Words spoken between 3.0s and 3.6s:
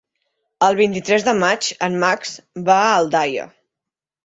Aldaia.